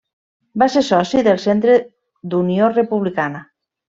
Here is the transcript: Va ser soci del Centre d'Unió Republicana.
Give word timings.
Va 0.61 0.67
ser 0.75 0.81
soci 0.87 1.19
del 1.27 1.37
Centre 1.43 1.75
d'Unió 2.31 2.73
Republicana. 2.75 3.45